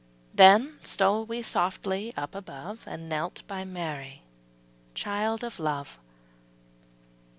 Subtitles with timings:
[0.33, 4.23] ''Then stole we softly up above And knelt by Mary,
[4.95, 5.99] child of love.